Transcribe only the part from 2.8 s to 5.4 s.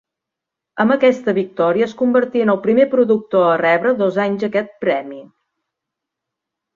productor a rebre dos anys aquest premi.